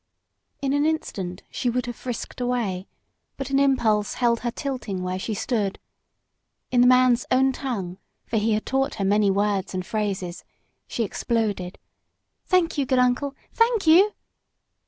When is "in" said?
0.63-0.73, 6.71-6.81